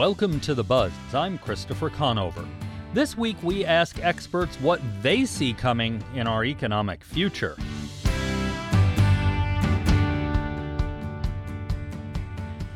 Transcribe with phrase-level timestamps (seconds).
[0.00, 0.92] Welcome to The Buzz.
[1.12, 2.48] I'm Christopher Conover.
[2.94, 7.54] This week we ask experts what they see coming in our economic future.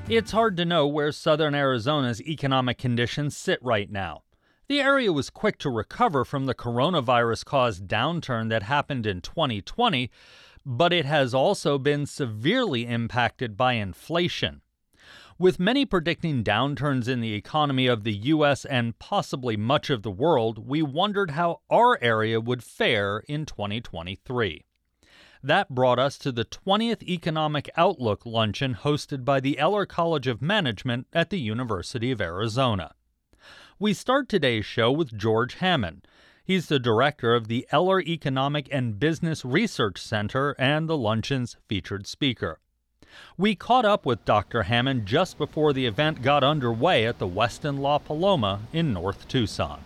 [0.07, 4.25] It's hard to know where southern Arizona's economic conditions sit right now.
[4.69, 10.11] The area was quick to recover from the coronavirus caused downturn that happened in 2020,
[10.67, 14.61] but it has also been severely impacted by inflation.
[15.37, 18.65] With many predicting downturns in the economy of the U.S.
[18.65, 24.65] and possibly much of the world, we wondered how our area would fare in 2023.
[25.43, 30.41] That brought us to the 20th Economic Outlook luncheon hosted by the Eller College of
[30.41, 32.93] Management at the University of Arizona.
[33.77, 36.07] We start today's show with George Hammond.
[36.45, 42.07] He's the director of the Eller Economic and Business Research Center and the luncheon's featured
[42.07, 42.61] speaker.
[43.37, 44.65] We caught up with Dr.
[44.65, 49.81] Hammond just before the event got underway at the Westin La Paloma in North Tucson.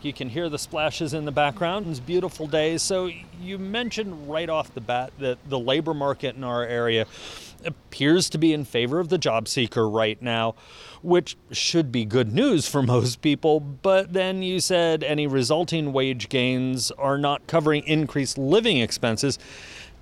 [0.00, 1.86] You can hear the splashes in the background.
[1.88, 2.82] It's beautiful days.
[2.82, 3.10] So
[3.40, 7.06] you mentioned right off the bat that the labor market in our area
[7.64, 10.54] appears to be in favor of the job seeker right now,
[11.02, 13.58] which should be good news for most people.
[13.58, 19.38] But then you said any resulting wage gains are not covering increased living expenses.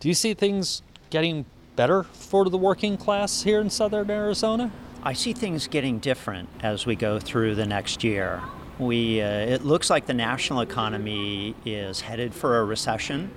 [0.00, 4.72] Do you see things getting better for the working class here in southern Arizona?
[5.02, 8.42] I see things getting different as we go through the next year.
[8.78, 13.30] We, uh, it looks like the national economy is headed for a recession.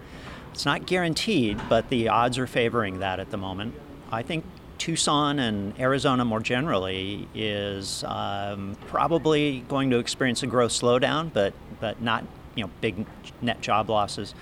[0.52, 3.76] It's not guaranteed, but the odds are favoring that at the moment.
[4.12, 4.44] I think
[4.80, 11.54] Tucson and Arizona more generally is um, probably going to experience a growth slowdown, but
[11.80, 12.24] but not
[12.56, 13.06] you know big
[13.42, 14.34] net job losses.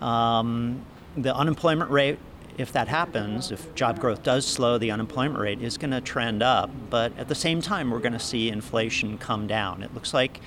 [0.00, 0.84] Um,
[1.16, 2.18] the unemployment rate
[2.58, 6.42] if that happens, if job growth does slow, the unemployment rate is going to trend
[6.42, 6.70] up.
[6.90, 9.82] But at the same time, we're going to see inflation come down.
[9.82, 10.40] It looks like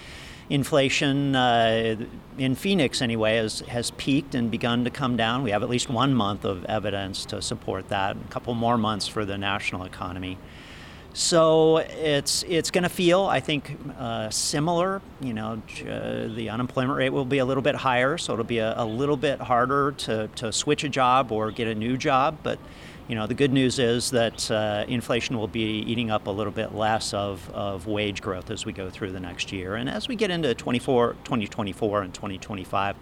[0.50, 1.96] inflation uh,
[2.38, 5.44] in Phoenix, anyway, has, has peaked and begun to come down.
[5.44, 9.08] We have at least one month of evidence to support that, a couple more months
[9.08, 10.38] for the national economy.
[11.16, 15.02] So it's it's going to feel, I think, uh, similar.
[15.22, 18.58] You know, uh, the unemployment rate will be a little bit higher, so it'll be
[18.58, 22.40] a, a, little bit harder to, to switch a job or get a new job.
[22.44, 22.60] But
[23.08, 26.52] you know, the good news is that uh, inflation will be eating up a little
[26.52, 30.10] bit less of, of wage growth as we go through the next year, and as
[30.10, 32.98] we get into 24, 2024 and 2025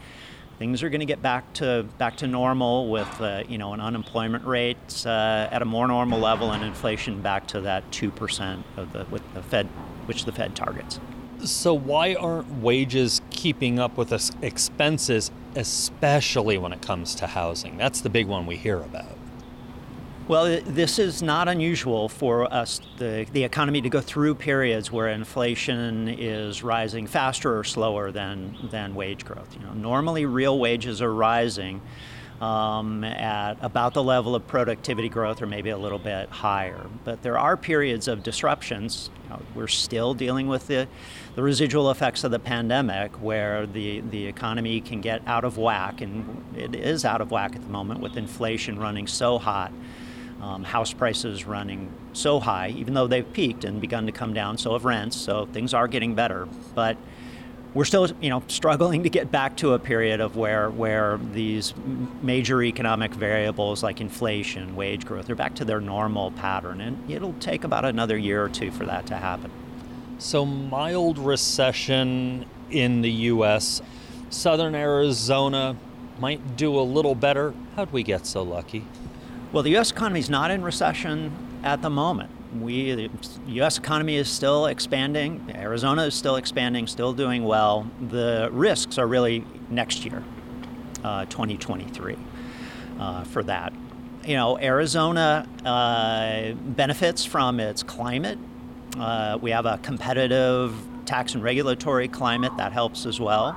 [0.59, 3.79] things are going to get back to back to normal with uh, you know an
[3.79, 8.65] unemployment rate uh, at a more normal level and inflation back to that two percent
[8.77, 9.67] of the with the Fed,
[10.05, 10.99] which the Fed targets.
[11.43, 17.75] So why aren't wages keeping up with expenses, especially when it comes to housing?
[17.77, 19.12] That's the big one we hear about.
[20.25, 25.09] Well, this is not unusual for us, the, the economy, to go through periods where
[25.09, 29.53] inflation is rising faster or slower than, than wage growth.
[29.53, 31.81] You know, normally, real wages are rising
[32.39, 36.85] um, at about the level of productivity growth or maybe a little bit higher.
[37.03, 39.09] But there are periods of disruptions.
[39.25, 40.87] You know, we're still dealing with the,
[41.35, 45.99] the residual effects of the pandemic where the, the economy can get out of whack,
[45.99, 49.73] and it is out of whack at the moment with inflation running so hot
[50.43, 54.57] um, house prices running so high, even though they've peaked and begun to come down,
[54.57, 56.47] so have rents, so things are getting better.
[56.75, 56.97] But
[57.73, 61.73] we're still, you know, struggling to get back to a period of where where these
[62.21, 67.33] major economic variables like inflation, wage growth, are back to their normal pattern, and it'll
[67.33, 69.49] take about another year or two for that to happen.
[70.19, 73.81] So mild recession in the U.S.
[74.29, 75.77] Southern Arizona
[76.19, 77.53] might do a little better.
[77.75, 78.85] How'd we get so lucky?
[79.53, 79.91] Well, the U.S.
[79.91, 81.31] economy is not in recession
[81.63, 82.31] at the moment.
[82.59, 83.09] We, the
[83.49, 83.77] U.S.
[83.77, 85.53] economy is still expanding.
[85.53, 87.87] Arizona is still expanding, still doing well.
[88.09, 90.23] The risks are really next year,
[91.03, 92.17] uh, 2023,
[92.97, 93.73] uh, for that.
[94.25, 98.39] You know, Arizona uh, benefits from its climate.
[98.97, 103.55] Uh, we have a competitive tax and regulatory climate that helps as well.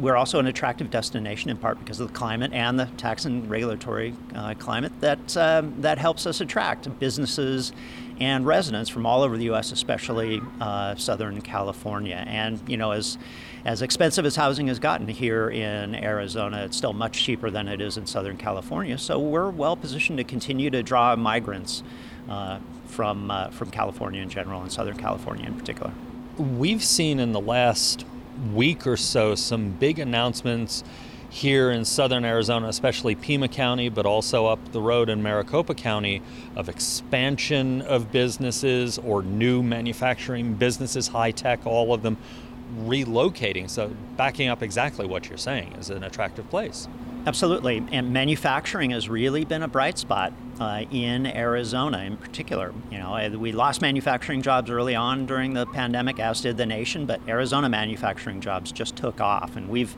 [0.00, 3.50] We're also an attractive destination in part because of the climate and the tax and
[3.50, 7.72] regulatory uh, climate that um, that helps us attract businesses
[8.18, 12.24] and residents from all over the U.S., especially uh, Southern California.
[12.26, 13.18] And you know, as
[13.66, 17.82] as expensive as housing has gotten here in Arizona, it's still much cheaper than it
[17.82, 18.96] is in Southern California.
[18.96, 21.82] So we're well positioned to continue to draw migrants
[22.26, 25.92] uh, from uh, from California in general and Southern California in particular.
[26.38, 28.06] We've seen in the last
[28.54, 30.82] week or so some big announcements
[31.30, 36.22] here in southern Arizona, especially Pima County, but also up the road in Maricopa County,
[36.56, 42.18] of expansion of businesses or new manufacturing businesses, high tech, all of them
[42.80, 43.70] relocating.
[43.70, 46.88] So, backing up exactly what you're saying is an attractive place.
[47.26, 47.84] Absolutely.
[47.92, 52.72] And manufacturing has really been a bright spot uh, in Arizona in particular.
[52.90, 57.04] You know, we lost manufacturing jobs early on during the pandemic, as did the nation,
[57.04, 59.56] but Arizona manufacturing jobs just took off.
[59.56, 59.94] And we've,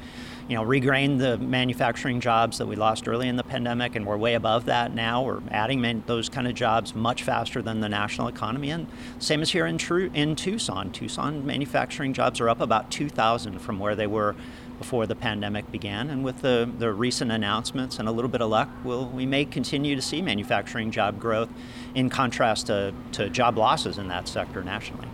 [0.49, 4.17] you know, regained the manufacturing jobs that we lost early in the pandemic, and we're
[4.17, 5.23] way above that now.
[5.23, 8.71] We're adding man- those kind of jobs much faster than the national economy.
[8.71, 8.89] And
[9.21, 10.91] same as here in, Tru- in Tucson.
[10.91, 14.35] Tucson manufacturing jobs are up about 2,000 from where they were
[14.83, 16.11] before the pandemic began.
[16.11, 19.45] And with the, the recent announcements and a little bit of luck, we'll, we may
[19.45, 21.49] continue to see manufacturing job growth
[21.95, 25.07] in contrast to, to job losses in that sector nationally.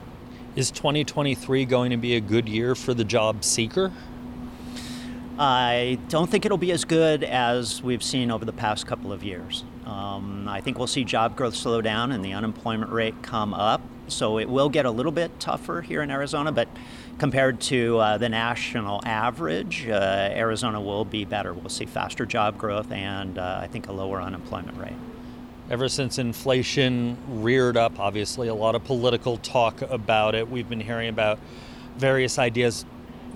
[0.57, 3.93] Is 2023 going to be a good year for the job seeker?
[5.39, 9.23] I don't think it'll be as good as we've seen over the past couple of
[9.23, 9.65] years.
[9.85, 13.83] Um, I think we'll see job growth slow down and the unemployment rate come up.
[14.09, 16.69] So it will get a little bit tougher here in Arizona, but
[17.19, 21.53] compared to uh, the national average, uh, Arizona will be better.
[21.53, 24.97] We'll see faster job growth and uh, I think a lower unemployment rate.
[25.71, 30.49] Ever since inflation reared up, obviously, a lot of political talk about it.
[30.49, 31.39] We've been hearing about
[31.99, 32.87] various ideas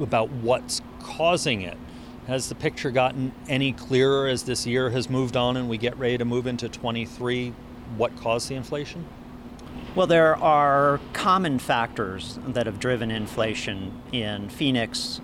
[0.01, 1.77] about what's causing it.
[2.29, 5.97] Has the picture gotten any clearer as this year has moved on and we get
[5.99, 7.53] ready to move into 23?
[7.97, 9.05] What caused the inflation?
[9.95, 15.21] Well, there are common factors that have driven inflation in Phoenix,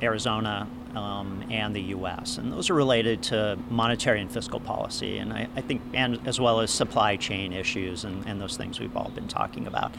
[0.00, 5.32] Arizona, um, and the U.S., and those are related to monetary and fiscal policy, and
[5.32, 8.96] I, I think, and as well as supply chain issues and, and those things we've
[8.96, 9.92] all been talking about.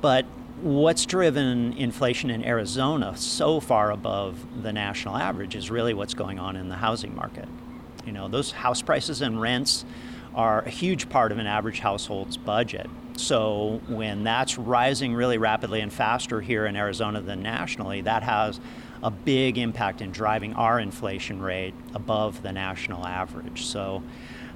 [0.00, 0.24] But
[0.60, 6.40] what's driven inflation in Arizona so far above the national average is really what's going
[6.40, 7.46] on in the housing market.
[8.04, 9.84] You know, those house prices and rents
[10.34, 12.90] are a huge part of an average household's budget.
[13.16, 18.60] So when that's rising really rapidly and faster here in Arizona than nationally, that has
[19.02, 23.64] a big impact in driving our inflation rate above the national average.
[23.64, 24.02] So,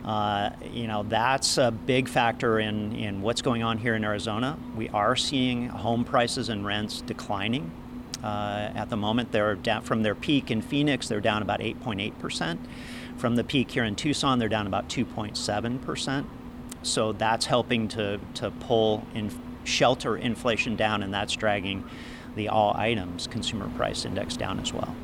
[0.05, 4.56] uh, you know, that's a big factor in, in what's going on here in Arizona.
[4.76, 7.73] We are seeing home prices and rents declining.
[8.23, 12.19] Uh, at the moment, they're down from their peak in Phoenix, they're down about 8.8
[12.19, 12.61] percent.
[13.19, 16.26] From the peak here in Tucson, they're down about 2.7 percent.
[16.86, 19.30] So that's helping to, to pull in
[19.64, 21.84] shelter inflation down, and that's dragging
[22.36, 24.94] the all items consumer price index down as well.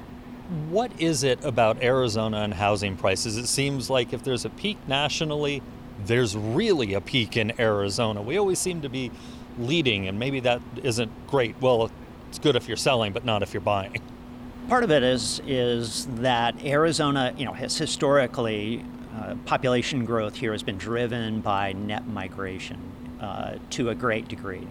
[0.68, 3.36] What is it about Arizona and housing prices?
[3.36, 5.62] It seems like if there's a peak nationally,
[6.04, 8.20] there's really a peak in Arizona.
[8.22, 9.10] We always seem to be
[9.58, 11.60] leading, and maybe that isn't great.
[11.60, 11.90] Well,
[12.28, 14.00] it's good if you're selling, but not if you're buying.
[14.68, 18.84] Part of it is is that Arizona, you know, has historically
[19.14, 22.78] uh, population growth here has been driven by net migration
[23.20, 24.66] uh, to a great degree.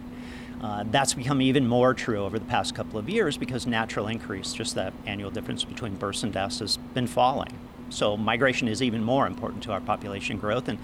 [0.62, 4.54] Uh, that's become even more true over the past couple of years because natural increase,
[4.54, 7.58] just that annual difference between births and deaths, has been falling.
[7.90, 10.68] So migration is even more important to our population growth.
[10.68, 10.78] And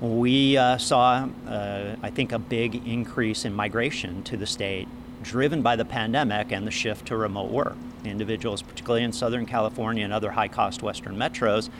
[0.00, 4.86] we uh, saw, uh, I think, a big increase in migration to the state
[5.22, 7.76] driven by the pandemic and the shift to remote work.
[8.04, 11.70] Individuals, particularly in Southern California and other high cost Western metros,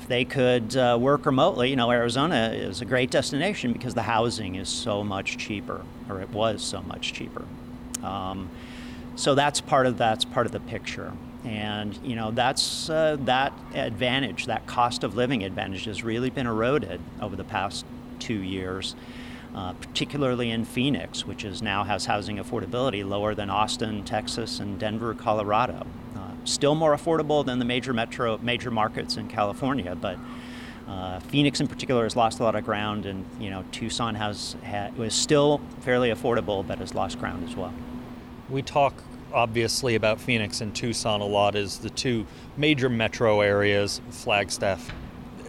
[0.00, 4.02] if they could uh, work remotely, you know, Arizona is a great destination because the
[4.02, 7.44] housing is so much cheaper, or it was so much cheaper.
[8.02, 8.48] Um,
[9.14, 11.12] so that's part of that's part of the picture,
[11.44, 16.46] and you know that's uh, that advantage, that cost of living advantage, has really been
[16.46, 17.84] eroded over the past
[18.18, 18.96] two years.
[19.52, 24.78] Uh, particularly in Phoenix, which is now has housing affordability lower than Austin, Texas, and
[24.78, 25.84] Denver, Colorado
[26.44, 30.18] still more affordable than the major metro major markets in California, but
[30.88, 34.56] uh, Phoenix in particular has lost a lot of ground, and you know Tucson has
[34.64, 37.72] ha- was still fairly affordable, but has lost ground as well.
[38.48, 38.94] We talk
[39.32, 44.90] obviously about Phoenix and Tucson a lot as the two major metro areas, Flagstaff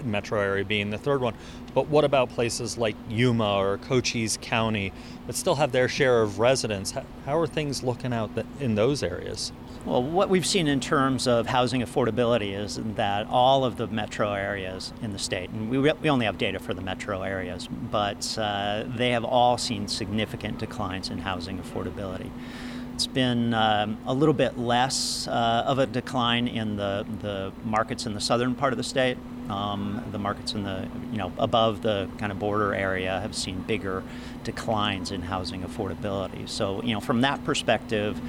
[0.03, 1.33] metro area being the third one.
[1.73, 4.91] But what about places like Yuma or Cochise County
[5.27, 6.93] that still have their share of residents?
[7.25, 9.53] How are things looking out in those areas?
[9.85, 14.33] Well, what we've seen in terms of housing affordability is that all of the metro
[14.33, 18.37] areas in the state, and we, we only have data for the metro areas, but
[18.37, 22.29] uh, they have all seen significant declines in housing affordability.
[22.93, 28.05] It's been um, a little bit less uh, of a decline in the, the markets
[28.05, 29.17] in the southern part of the state.
[29.51, 33.62] Um, the markets in the, you know, above the kind of border area have seen
[33.63, 34.01] bigger
[34.46, 36.48] declines in housing affordability.
[36.48, 38.22] So, you know, from that perspective,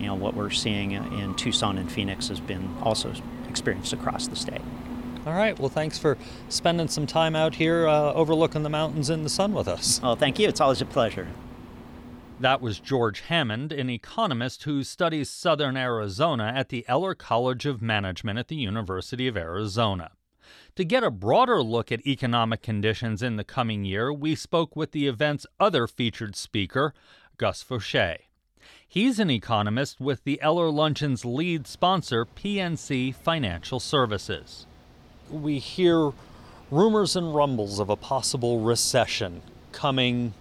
[0.00, 3.12] you know, what we're seeing in Tucson and Phoenix has been also
[3.48, 4.62] experienced across the state.
[5.26, 5.56] All right.
[5.58, 9.54] Well, thanks for spending some time out here uh, overlooking the mountains in the sun
[9.54, 10.00] with us.
[10.02, 10.48] Well, thank you.
[10.48, 11.28] It's always a pleasure.
[12.40, 17.80] That was George Hammond, an economist who studies southern Arizona at the Eller College of
[17.80, 20.10] Management at the University of Arizona.
[20.76, 24.90] To get a broader look at economic conditions in the coming year, we spoke with
[24.90, 26.92] the event's other featured speaker,
[27.36, 28.18] Gus Faucher.
[28.84, 34.66] He's an economist with the Eller Luncheon's lead sponsor, PNC Financial Services.
[35.30, 36.10] We hear
[36.72, 40.34] rumors and rumbles of a possible recession coming.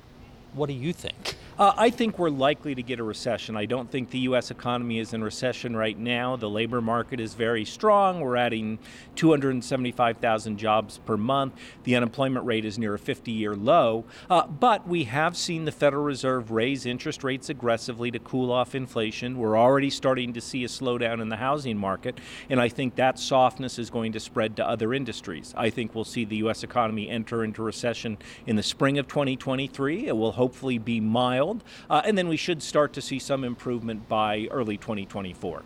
[0.54, 1.36] What do you think?
[1.58, 3.56] Uh, I think we're likely to get a recession.
[3.56, 4.50] I don't think the U.S.
[4.50, 6.36] economy is in recession right now.
[6.36, 8.22] The labor market is very strong.
[8.22, 8.80] We're adding
[9.16, 11.54] 275,000 jobs per month.
[11.84, 14.04] The unemployment rate is near a 50 year low.
[14.32, 18.74] Uh, but we have seen the Federal Reserve raise interest rates aggressively to cool off
[18.74, 19.38] inflation.
[19.38, 22.18] We're already starting to see a slowdown in the housing market,
[22.50, 25.54] and I think that softness is going to spread to other industries.
[25.56, 26.64] I think we'll see the U.S.
[26.64, 28.18] economy enter into recession
[28.48, 30.08] in the spring of 2023.
[30.08, 33.44] It will hopefully be mild mild, uh, and then we should start to see some
[33.44, 35.64] improvement by early 2024.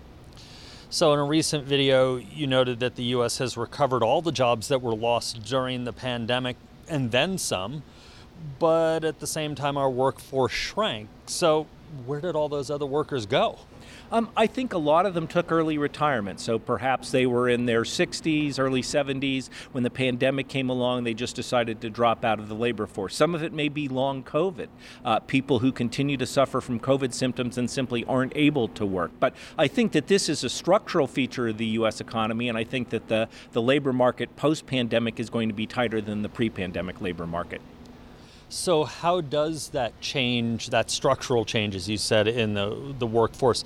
[0.89, 3.39] So, in a recent video, you noted that the U.S.
[3.39, 6.55] has recovered all the jobs that were lost during the pandemic
[6.87, 7.83] and then some,
[8.57, 11.09] but at the same time, our workforce shrank.
[11.25, 11.67] So,
[12.05, 13.59] where did all those other workers go?
[14.11, 16.39] Um, I think a lot of them took early retirement.
[16.39, 19.49] So perhaps they were in their 60s, early 70s.
[19.73, 23.15] When the pandemic came along, they just decided to drop out of the labor force.
[23.15, 24.67] Some of it may be long COVID,
[25.03, 29.11] uh, people who continue to suffer from COVID symptoms and simply aren't able to work.
[29.19, 31.99] But I think that this is a structural feature of the U.S.
[31.99, 35.65] economy, and I think that the, the labor market post pandemic is going to be
[35.65, 37.61] tighter than the pre pandemic labor market.
[38.49, 43.65] So, how does that change, that structural change, as you said, in the, the workforce,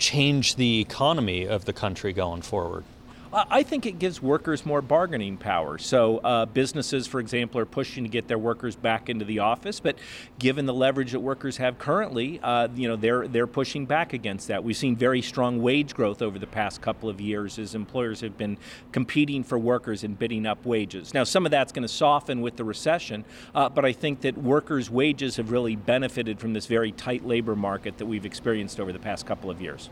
[0.00, 2.84] change the economy of the country going forward?
[3.32, 5.78] I think it gives workers more bargaining power.
[5.78, 9.78] So uh, businesses, for example, are pushing to get their workers back into the office,
[9.78, 9.96] but
[10.40, 14.48] given the leverage that workers have currently, uh, you know, they're they're pushing back against
[14.48, 14.64] that.
[14.64, 18.36] We've seen very strong wage growth over the past couple of years as employers have
[18.36, 18.58] been
[18.90, 21.14] competing for workers and bidding up wages.
[21.14, 24.36] Now, some of that's going to soften with the recession, uh, but I think that
[24.38, 28.92] workers' wages have really benefited from this very tight labor market that we've experienced over
[28.92, 29.88] the past couple of years.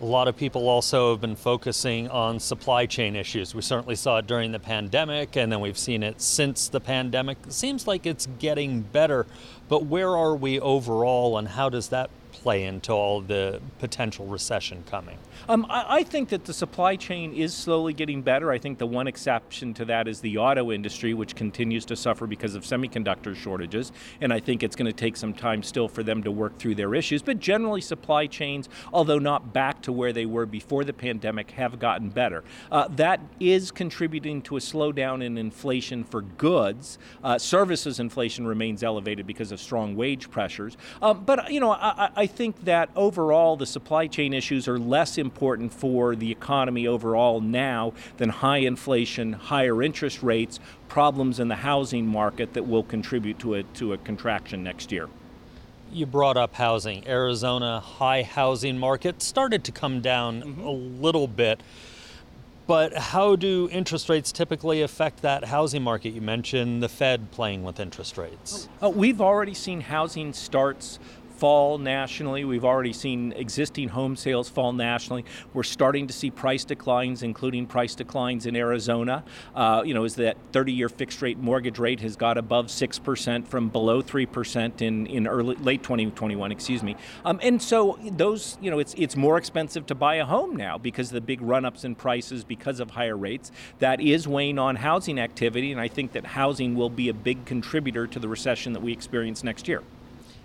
[0.00, 3.54] A lot of people also have been focusing on supply chain issues.
[3.54, 7.36] We certainly saw it during the pandemic, and then we've seen it since the pandemic.
[7.46, 9.26] It seems like it's getting better,
[9.68, 14.84] but where are we overall, and how does that play into all the potential recession
[14.88, 15.18] coming?
[15.50, 18.52] Um, I, I, think that the supply chain is slowly getting better.
[18.52, 22.28] I think the one exception to that is the auto industry, which continues to suffer
[22.28, 23.90] because of semiconductor shortages.
[24.20, 26.76] And I think it's going to take some time still for them to work through
[26.76, 27.20] their issues.
[27.20, 31.80] But generally, supply chains, although not back to where they were before the pandemic, have
[31.80, 32.44] gotten better.
[32.70, 36.96] Uh, that is contributing to a slowdown in inflation for goods.
[37.24, 40.76] Uh, services inflation remains elevated because of strong wage pressures.
[41.02, 45.18] Um, but, you know, I, I think that overall the supply chain issues are less
[45.40, 51.56] important for the economy overall now than high inflation, higher interest rates, problems in the
[51.56, 55.08] housing market that will contribute to a, to a contraction next year.
[55.90, 57.08] You brought up housing.
[57.08, 60.60] Arizona high housing market started to come down mm-hmm.
[60.60, 61.62] a little bit.
[62.66, 66.10] But how do interest rates typically affect that housing market?
[66.10, 68.68] You mentioned the Fed playing with interest rates.
[68.80, 70.98] Uh, we've already seen housing starts
[71.40, 72.44] fall nationally.
[72.44, 75.24] We've already seen existing home sales fall nationally.
[75.54, 79.24] We're starting to see price declines, including price declines in Arizona.
[79.54, 83.70] Uh, you know, as that 30-year fixed rate mortgage rate has got above 6% from
[83.70, 86.94] below 3% in, in early late 2021, excuse me.
[87.24, 90.76] Um, and so those, you know, it's it's more expensive to buy a home now
[90.76, 93.50] because of the big run-ups in prices because of higher rates.
[93.78, 97.46] That is weighing on housing activity, and I think that housing will be a big
[97.46, 99.82] contributor to the recession that we experience next year.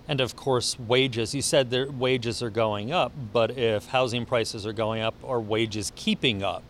[0.08, 1.34] And of course, wages.
[1.34, 5.40] You said that wages are going up, but if housing prices are going up, are
[5.40, 6.62] wages keeping up?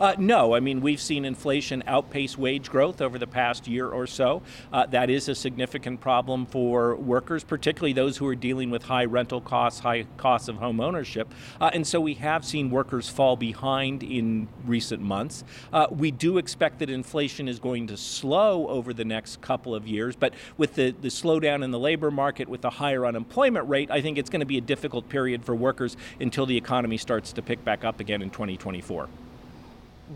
[0.00, 4.06] Uh, no, I mean, we've seen inflation outpace wage growth over the past year or
[4.06, 4.40] so.
[4.72, 9.04] Uh, that is a significant problem for workers, particularly those who are dealing with high
[9.04, 11.30] rental costs, high costs of home ownership.
[11.60, 15.44] Uh, and so we have seen workers fall behind in recent months.
[15.70, 19.86] Uh, we do expect that inflation is going to slow over the next couple of
[19.86, 23.90] years, but with the, the slowdown in the labor market, with the higher unemployment rate,
[23.90, 27.34] I think it's going to be a difficult period for workers until the economy starts
[27.34, 29.06] to pick back up again in 2024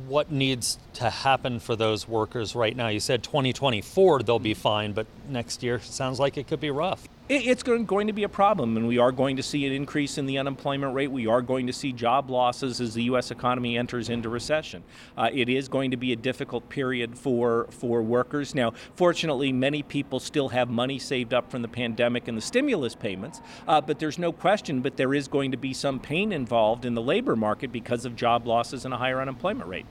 [0.08, 2.88] what needs to happen for those workers right now?
[2.88, 7.08] You said 2024 they'll be fine, but next year sounds like it could be rough.
[7.28, 10.26] It's going to be a problem, and we are going to see an increase in
[10.26, 11.11] the unemployment rate.
[11.11, 13.31] We are going to see job losses as the U.S.
[13.31, 14.83] economy enters into recession.
[15.16, 18.54] Uh, it is going to be a difficult period for for workers.
[18.54, 22.95] Now, fortunately, many people still have money saved up from the pandemic and the stimulus
[22.95, 24.83] payments, uh, but there's no question.
[24.83, 28.16] But there is going to be some pain involved in the labor market because of
[28.16, 29.87] job losses and a higher unemployment rate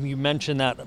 [0.00, 0.78] you mentioned that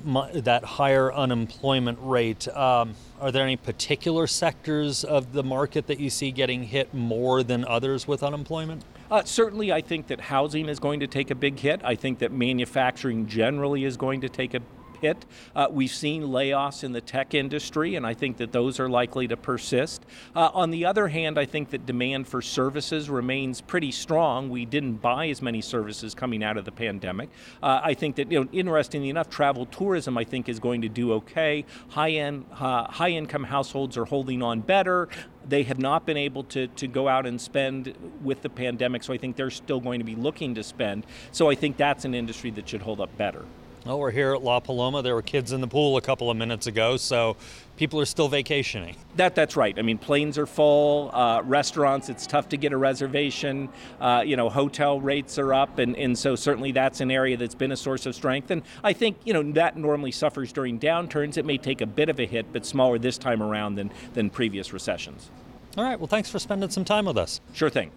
[0.44, 2.48] that higher unemployment rate.
[2.50, 7.44] Um, are there any particular sectors of the market that you see getting hit more
[7.44, 8.84] than others with unemployment?
[9.10, 11.82] Uh, certainly, I think that housing is going to take a big hit.
[11.84, 14.62] I think that manufacturing generally is going to take a
[15.01, 15.25] hit.
[15.56, 19.27] Uh, we've seen layoffs in the tech industry, and I think that those are likely
[19.27, 20.06] to persist.
[20.36, 24.50] Uh, on the other hand, I think that demand for services remains pretty strong.
[24.50, 27.30] We didn't buy as many services coming out of the pandemic.
[27.62, 30.89] Uh, I think that, you know, interestingly enough, travel tourism I think is going to
[30.89, 31.66] do okay.
[31.89, 35.10] High end, uh, high income households are holding on better
[35.48, 39.13] they have not been able to, to go out and spend with the pandemic, so
[39.13, 41.06] I think they're still going to be looking to spend.
[41.32, 43.46] So I think that's an industry that should hold up better.
[43.88, 45.01] Well, we're here at La Paloma.
[45.01, 47.38] There were kids in the pool a couple of minutes ago, so
[47.77, 48.98] people are still vacationing.
[49.15, 49.79] That that's right.
[49.79, 51.10] I mean, planes are full.
[51.13, 53.70] Uh, restaurants, it's tough to get a reservation.
[54.01, 57.56] Uh, you know, hotel rates are up, and, and so certainly that's an area that's
[57.56, 58.51] been a source of strength.
[58.51, 61.38] And I think you know that normally suffers during downturns.
[61.38, 64.29] It may take a bit of a hit, but smaller this time around than than
[64.29, 65.32] previous recessions.
[65.77, 65.98] All right.
[65.98, 67.39] Well, thanks for spending some time with us.
[67.53, 67.91] Sure thing.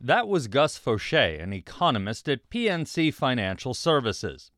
[0.00, 4.52] That was Gus Faucher, an economist at PNC Financial Services.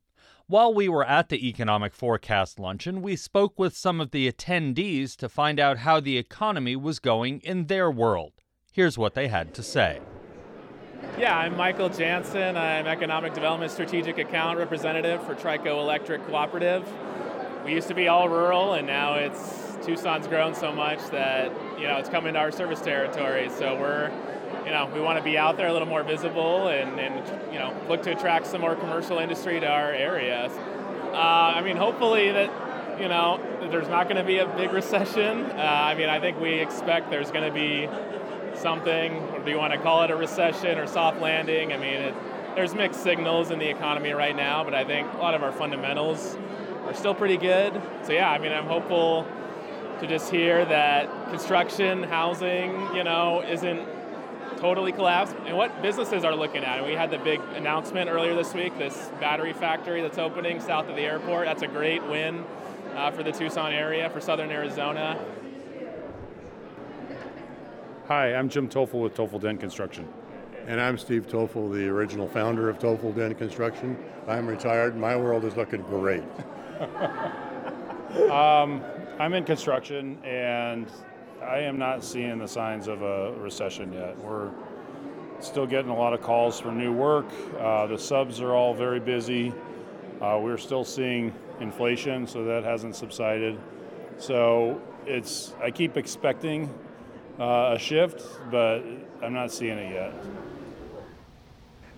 [0.51, 5.15] While we were at the Economic Forecast Luncheon, we spoke with some of the attendees
[5.15, 8.33] to find out how the economy was going in their world.
[8.69, 10.01] Here's what they had to say.
[11.17, 12.57] Yeah, I'm Michael Jansen.
[12.57, 16.85] I'm Economic Development Strategic Account Representative for Trico Electric Cooperative.
[17.63, 21.87] We used to be all rural, and now it's Tucson's grown so much that you
[21.87, 23.49] know it's coming to our service territory.
[23.57, 24.11] So we're
[24.65, 27.59] you know, we want to be out there a little more visible and, and you
[27.59, 30.49] know, look to attract some more commercial industry to our area.
[31.11, 33.39] Uh, I mean, hopefully that, you know,
[33.69, 35.45] there's not going to be a big recession.
[35.45, 37.89] Uh, I mean, I think we expect there's going to be
[38.57, 41.73] something, or do you want to call it a recession or soft landing?
[41.73, 42.15] I mean, it,
[42.55, 45.51] there's mixed signals in the economy right now, but I think a lot of our
[45.51, 46.37] fundamentals
[46.85, 47.81] are still pretty good.
[48.03, 49.25] So yeah, I mean, I'm hopeful
[49.99, 53.87] to just hear that construction, housing, you know, isn't
[54.57, 55.35] totally collapsed.
[55.45, 58.77] And what businesses are looking at, and we had the big announcement earlier this week,
[58.77, 61.45] this battery factory that's opening south of the airport.
[61.45, 62.43] That's a great win
[62.95, 65.23] uh, for the Tucson area, for southern Arizona.
[68.07, 70.07] Hi, I'm Jim Tofel with Tofel Dent Construction.
[70.67, 73.97] And I'm Steve Tofel, the original founder of Tofel Dent Construction.
[74.27, 74.95] I'm retired.
[74.95, 76.23] My world is looking great.
[78.29, 78.83] um,
[79.19, 80.87] I'm in construction, and
[81.41, 84.17] I am not seeing the signs of a recession yet.
[84.19, 84.51] We're
[85.39, 87.25] still getting a lot of calls for new work.
[87.59, 89.51] Uh, the subs are all very busy.
[90.21, 93.57] Uh, we're still seeing inflation, so that hasn't subsided.
[94.19, 96.71] So it's I keep expecting
[97.39, 98.83] uh, a shift, but
[99.23, 100.13] I'm not seeing it yet.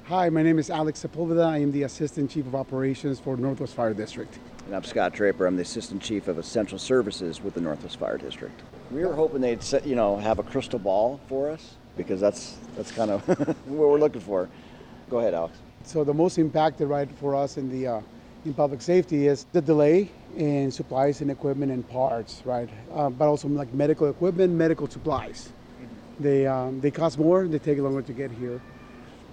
[0.06, 1.46] Hi, my name is Alex Sepulveda.
[1.46, 4.38] I am the Assistant Chief of Operations for Northwest Fire District.
[4.66, 5.46] And I'm Scott Draper.
[5.46, 8.62] I'm the Assistant Chief of Essential Services with the Northwest Fire District.
[8.94, 12.58] We were hoping they'd, set, you know, have a crystal ball for us because that's
[12.78, 13.28] that's kind of
[13.68, 14.48] what we're looking for.
[15.10, 15.58] Go ahead, Alex.
[15.84, 18.02] So the most impacted right for us in the uh,
[18.46, 22.70] in public safety is the delay in supplies and equipment and parts, right?
[22.94, 25.50] Uh, but also like medical equipment, medical supplies.
[25.50, 26.24] Mm-hmm.
[26.24, 27.48] They um, they cost more.
[27.48, 28.62] They take longer to get here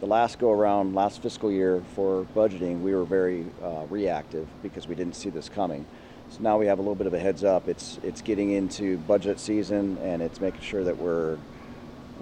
[0.01, 4.89] the last go around, last fiscal year for budgeting, we were very uh, reactive because
[4.89, 5.85] we didn't see this coming.
[6.31, 7.69] So now we have a little bit of a heads up.
[7.69, 11.39] It's it's getting into budget season and it's making sure that we're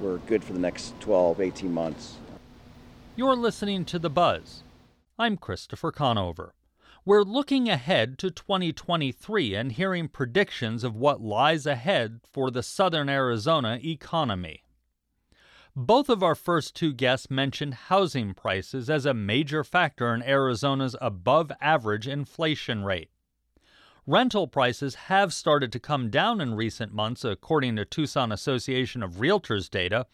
[0.01, 2.16] we're good for the next 12, 18 months.
[3.16, 4.62] You're listening to The Buzz.
[5.18, 6.55] I'm Christopher Conover.
[7.05, 13.09] We're looking ahead to 2023 and hearing predictions of what lies ahead for the southern
[13.09, 14.62] Arizona economy.
[15.75, 20.97] Both of our first two guests mentioned housing prices as a major factor in Arizona's
[21.01, 23.11] above average inflation rate.
[24.09, 29.16] Rental prices have started to come down in recent months, according to Tucson Association of
[29.16, 30.07] Realtors data,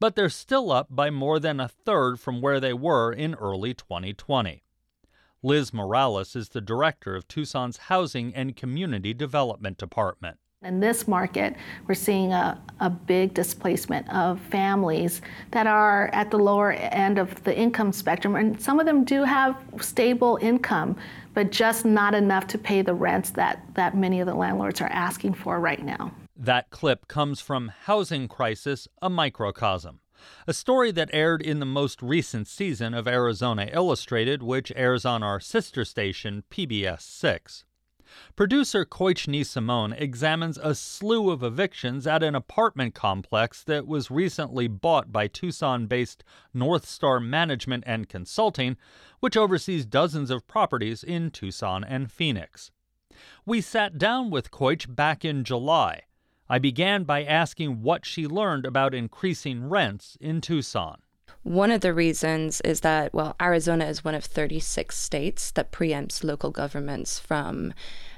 [0.00, 3.74] but they're still up by more than a third from where they were in early
[3.74, 4.62] 2020.
[5.42, 10.38] Liz Morales is the director of Tucson's Housing and Community Development Department.
[10.62, 11.54] In this market,
[11.86, 17.44] we're seeing a, a big displacement of families that are at the lower end of
[17.44, 20.96] the income spectrum, and some of them do have stable income,
[21.34, 24.88] but just not enough to pay the rents that, that many of the landlords are
[24.88, 26.12] asking for right now.
[26.36, 30.00] That clip comes from Housing Crisis, a Microcosm,
[30.46, 35.22] a story that aired in the most recent season of Arizona Illustrated, which airs on
[35.22, 37.64] our sister station, PBS 6.
[38.36, 44.68] Producer Koichni Simone examines a slew of evictions at an apartment complex that was recently
[44.68, 48.76] bought by Tucson based North Star Management and Consulting,
[49.20, 52.70] which oversees dozens of properties in Tucson and Phoenix.
[53.46, 56.02] We sat down with Koich back in July
[56.48, 61.00] I began by asking what she learned about increasing rents in Tucson.
[61.44, 66.24] One of the reasons is that, well, Arizona is one of 36 states that preempts
[66.24, 67.74] local governments from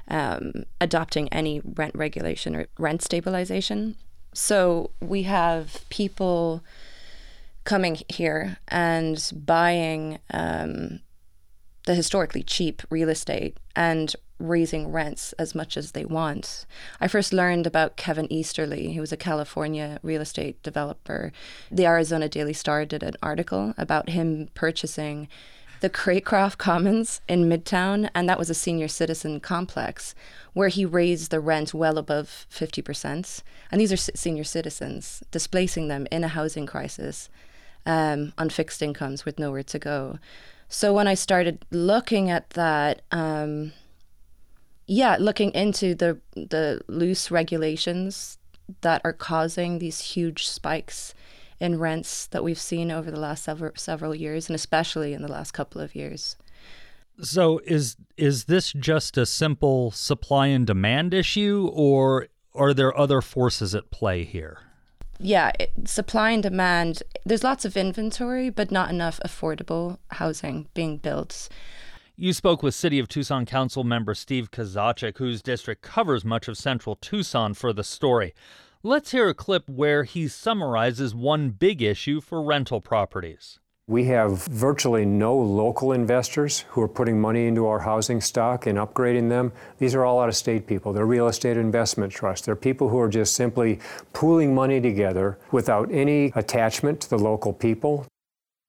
[0.07, 3.97] um, adopting any rent regulation or rent stabilization.
[4.33, 6.63] So we have people
[7.65, 11.01] coming here and buying um,
[11.85, 16.65] the historically cheap real estate and raising rents as much as they want.
[17.01, 21.31] I first learned about Kevin Easterly, who was a California real estate developer.
[21.71, 25.27] The Arizona Daily Star did an article about him purchasing
[25.79, 30.15] the Craycroft Commons in Midtown, and that was a senior citizen complex
[30.53, 33.43] where he raised the rent well above 50%.
[33.71, 37.29] And these are senior citizens, displacing them in a housing crisis
[37.85, 40.19] um, on fixed incomes with nowhere to go.
[40.69, 43.71] So when I started looking at that, um,
[44.87, 48.37] yeah, looking into the the loose regulations
[48.81, 51.13] that are causing these huge spikes
[51.59, 55.31] in rents that we've seen over the last several several years, and especially in the
[55.31, 56.37] last couple of years.
[57.21, 63.21] So is is this just a simple supply and demand issue, or are there other
[63.21, 64.59] forces at play here?
[65.19, 67.01] Yeah, it, supply and demand.
[67.25, 71.49] There's lots of inventory, but not enough affordable housing being built.
[72.19, 76.57] You spoke with City of Tucson Council member Steve Kozachik, whose district covers much of
[76.57, 78.33] central Tucson for the story.
[78.81, 83.59] Let's hear a clip where he summarizes one big issue for rental properties.
[83.85, 88.79] We have virtually no local investors who are putting money into our housing stock and
[88.79, 89.53] upgrading them.
[89.77, 90.93] These are all out of state people.
[90.93, 92.47] They're real estate investment trusts.
[92.47, 93.79] They're people who are just simply
[94.13, 98.07] pooling money together without any attachment to the local people.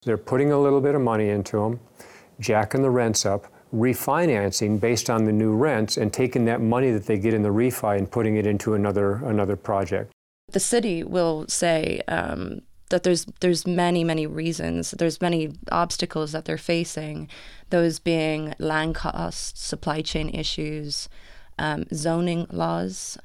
[0.02, 1.80] They're putting a little bit of money into them
[2.40, 7.06] jacking the rents up, refinancing based on the new rents, and taking that money that
[7.06, 10.12] they get in the refi and putting it into another another project.
[10.50, 16.44] The city will say um, that there's there's many many reasons, there's many obstacles that
[16.44, 17.28] they're facing,
[17.70, 21.08] those being land costs, supply chain issues,
[21.58, 23.18] um, zoning laws,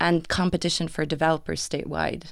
[0.00, 2.24] and competition for developers statewide.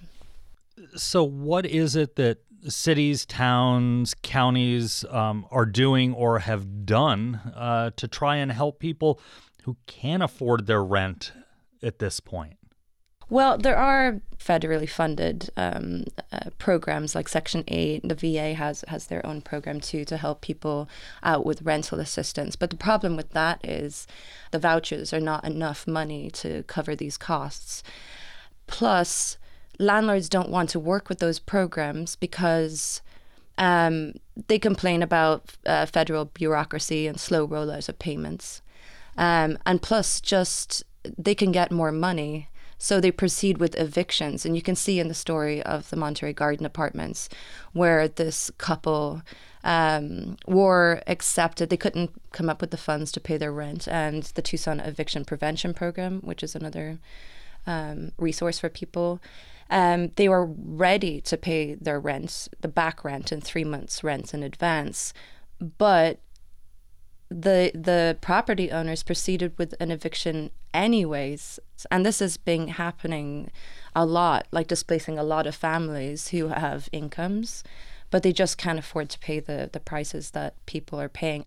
[0.95, 7.91] So, what is it that cities, towns, counties um, are doing or have done uh,
[7.97, 9.21] to try and help people
[9.65, 11.33] who can't afford their rent
[11.83, 12.57] at this point?
[13.29, 18.09] Well, there are federally funded um, uh, programs like Section 8.
[18.09, 20.89] The VA has, has their own program too to help people
[21.25, 22.55] out with rental assistance.
[22.55, 24.07] But the problem with that is
[24.53, 27.83] the vouchers are not enough money to cover these costs.
[28.69, 29.39] Plus,
[29.79, 33.03] landlords don't want to work with those programs because
[33.59, 34.15] um,
[34.49, 38.63] they complain about uh, federal bureaucracy and slow rollout of payments.
[39.17, 40.85] Um, and plus, just
[41.17, 42.49] they can get more money.
[42.79, 44.45] So they proceed with evictions.
[44.45, 47.31] And you can see in the story of the Monterey Garden Apartments
[47.73, 49.23] where this couple
[49.65, 51.71] um, were accepted.
[51.71, 53.89] They couldn't come up with the funds to pay their rent.
[53.89, 56.99] And the Tucson Eviction Prevention Program, which is another
[57.67, 59.21] um, resource for people,
[59.71, 64.33] um, they were ready to pay their rent, the back rent, and three months' rent
[64.33, 65.13] in advance,
[65.79, 66.21] but
[67.29, 71.59] the the property owners proceeded with an eviction anyways,
[71.91, 73.51] and this has been happening
[73.95, 77.65] a lot, like displacing a lot of families who have incomes,
[78.11, 81.45] but they just can't afford to pay the the prices that people are paying.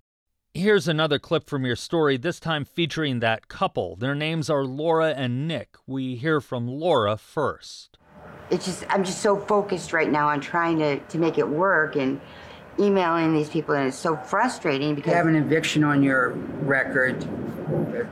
[0.54, 3.96] Here's another clip from your story, this time featuring that couple.
[3.96, 5.78] Their names are Laura and Nick.
[5.86, 7.99] We hear from Laura first
[8.50, 11.96] it's just I'm just so focused right now on trying to, to make it work
[11.96, 12.20] and
[12.80, 16.30] emailing these people and it's so frustrating because you have an eviction on your
[16.62, 17.28] record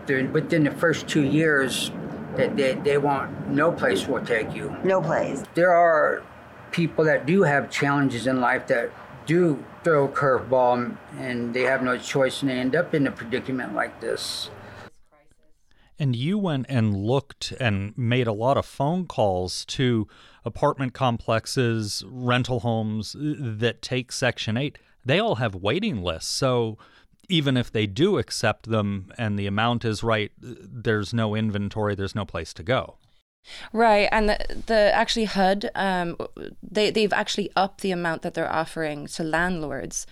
[0.08, 1.91] within the first two years
[2.36, 4.76] that they, they won't no place will take you.
[4.84, 5.43] No place.
[5.56, 6.21] There are
[6.71, 8.91] people that do have challenges in life that
[9.26, 13.12] do throw a curveball and they have no choice and they end up in a
[13.12, 14.50] predicament like this
[15.99, 20.07] and you went and looked and made a lot of phone calls to
[20.45, 24.77] apartment complexes, rental homes uh, that take Section 8.
[25.05, 26.31] They all have waiting lists.
[26.31, 26.77] So
[27.29, 31.95] even if they do accept them and the amount is right, uh, there's no inventory,
[31.95, 32.95] there's no place to go.
[33.71, 36.17] Right, and the, the actually HUD, um,
[36.62, 40.05] they they've actually upped the amount that they're offering to landlords,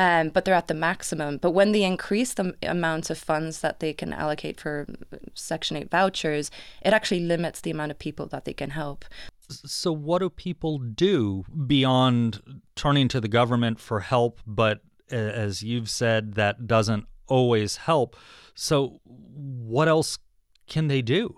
[0.00, 1.36] um, but they're at the maximum.
[1.36, 4.86] But when they increase the amount of funds that they can allocate for
[5.34, 9.04] Section Eight vouchers, it actually limits the amount of people that they can help.
[9.50, 14.40] So, what do people do beyond turning to the government for help?
[14.46, 18.16] But as you've said, that doesn't always help.
[18.54, 20.18] So, what else
[20.66, 21.36] can they do?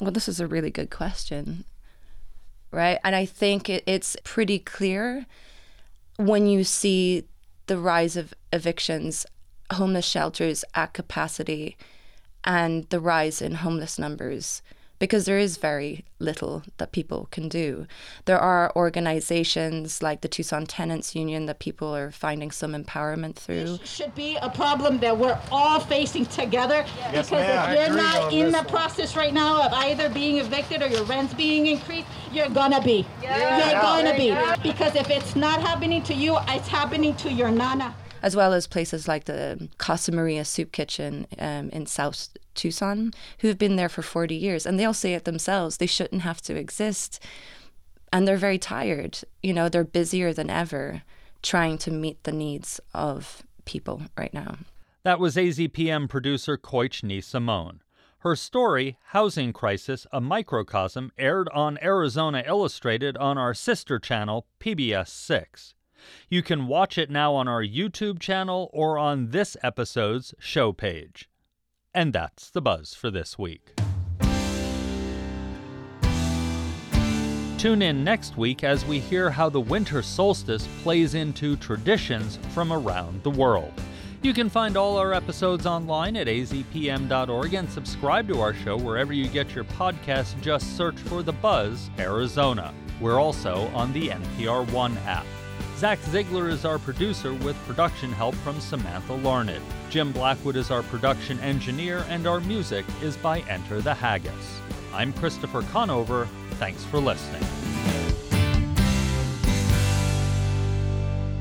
[0.00, 1.64] Well, this is a really good question,
[2.70, 3.00] right?
[3.02, 5.26] And I think it, it's pretty clear
[6.16, 7.26] when you see
[7.72, 9.24] the rise of evictions,
[9.72, 11.74] homeless shelters at capacity,
[12.44, 14.60] and the rise in homeless numbers
[15.02, 17.88] because there is very little that people can do.
[18.26, 23.78] There are organizations like the Tucson Tenants Union that people are finding some empowerment through.
[23.78, 27.72] This should be a problem that we're all facing together yes, because ma'am.
[27.72, 31.34] if you're not in the process right now of either being evicted or your rent's
[31.34, 33.04] being increased, you're gonna be.
[33.20, 33.38] Yeah.
[33.38, 33.82] You're yeah.
[33.82, 34.26] gonna be.
[34.26, 34.54] Yeah.
[34.62, 38.68] Because if it's not happening to you, it's happening to your nana as well as
[38.68, 43.88] places like the Casa Maria Soup Kitchen um, in South Tucson, who have been there
[43.88, 44.66] for 40 years.
[44.66, 47.22] And they all say it themselves they shouldn't have to exist.
[48.12, 49.18] And they're very tired.
[49.42, 51.02] You know, they're busier than ever
[51.42, 54.56] trying to meet the needs of people right now.
[55.02, 57.80] That was AZPM producer Koichni Simone.
[58.18, 65.08] Her story, Housing Crisis, a Microcosm, aired on Arizona Illustrated on our sister channel, PBS
[65.08, 65.74] 6.
[66.28, 71.28] You can watch it now on our YouTube channel or on this episode's show page.
[71.94, 73.74] And that's the buzz for this week.
[77.58, 82.72] Tune in next week as we hear how the winter solstice plays into traditions from
[82.72, 83.72] around the world.
[84.22, 89.12] You can find all our episodes online at azpm.org and subscribe to our show wherever
[89.12, 90.40] you get your podcasts.
[90.40, 92.72] Just search for The Buzz Arizona.
[93.00, 95.26] We're also on the NPR One app.
[95.82, 99.60] Zach Ziegler is our producer with production help from Samantha Larned.
[99.90, 104.60] Jim Blackwood is our production engineer, and our music is by Enter the Haggis.
[104.94, 106.28] I'm Christopher Conover.
[106.50, 107.42] Thanks for listening.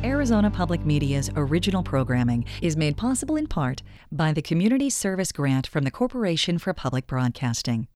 [0.03, 5.67] Arizona Public Media's original programming is made possible in part by the Community Service Grant
[5.67, 7.87] from the Corporation for Public Broadcasting.